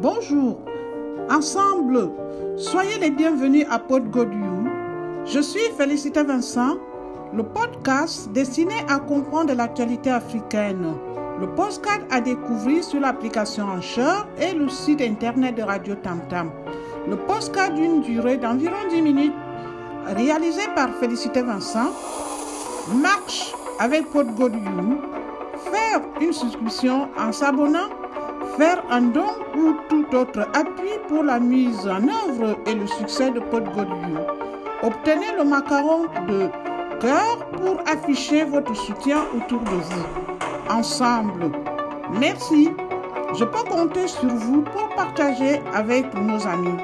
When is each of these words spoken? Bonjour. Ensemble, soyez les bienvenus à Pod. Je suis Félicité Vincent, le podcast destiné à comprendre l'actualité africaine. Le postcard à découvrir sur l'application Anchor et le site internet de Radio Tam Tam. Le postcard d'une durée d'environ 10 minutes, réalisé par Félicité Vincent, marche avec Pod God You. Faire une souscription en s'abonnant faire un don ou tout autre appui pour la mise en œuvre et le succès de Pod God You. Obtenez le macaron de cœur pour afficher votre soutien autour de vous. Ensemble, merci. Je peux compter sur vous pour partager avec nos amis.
Bonjour. 0.00 0.56
Ensemble, 1.28 2.10
soyez 2.56 2.98
les 2.98 3.10
bienvenus 3.10 3.66
à 3.68 3.78
Pod. 3.78 4.04
Je 5.26 5.40
suis 5.40 5.60
Félicité 5.76 6.22
Vincent, 6.22 6.78
le 7.34 7.42
podcast 7.42 8.32
destiné 8.32 8.76
à 8.88 8.98
comprendre 8.98 9.52
l'actualité 9.52 10.08
africaine. 10.08 10.94
Le 11.38 11.54
postcard 11.54 11.98
à 12.10 12.22
découvrir 12.22 12.82
sur 12.82 13.00
l'application 13.00 13.66
Anchor 13.66 14.26
et 14.40 14.54
le 14.54 14.70
site 14.70 15.02
internet 15.02 15.56
de 15.56 15.62
Radio 15.62 15.94
Tam 15.96 16.22
Tam. 16.30 16.50
Le 17.06 17.16
postcard 17.16 17.72
d'une 17.72 18.00
durée 18.00 18.38
d'environ 18.38 18.88
10 18.88 19.02
minutes, 19.02 19.34
réalisé 20.06 20.62
par 20.74 20.94
Félicité 20.94 21.42
Vincent, 21.42 21.92
marche 22.94 23.54
avec 23.78 24.06
Pod 24.10 24.34
God 24.34 24.54
You. 24.54 24.98
Faire 25.70 26.00
une 26.22 26.32
souscription 26.32 27.10
en 27.18 27.32
s'abonnant 27.32 27.99
faire 28.56 28.82
un 28.90 29.02
don 29.02 29.30
ou 29.56 29.74
tout 29.88 30.06
autre 30.14 30.40
appui 30.54 30.98
pour 31.08 31.22
la 31.22 31.38
mise 31.38 31.86
en 31.86 32.02
œuvre 32.02 32.58
et 32.66 32.74
le 32.74 32.86
succès 32.86 33.30
de 33.30 33.40
Pod 33.40 33.64
God 33.74 33.88
You. 33.88 34.18
Obtenez 34.82 35.32
le 35.36 35.44
macaron 35.44 36.06
de 36.28 36.48
cœur 37.00 37.38
pour 37.52 37.80
afficher 37.86 38.44
votre 38.44 38.74
soutien 38.74 39.18
autour 39.36 39.60
de 39.60 39.70
vous. 39.70 40.06
Ensemble, 40.70 41.50
merci. 42.18 42.70
Je 43.38 43.44
peux 43.44 43.64
compter 43.70 44.08
sur 44.08 44.28
vous 44.28 44.62
pour 44.62 44.88
partager 44.96 45.60
avec 45.74 46.12
nos 46.14 46.46
amis. 46.46 46.78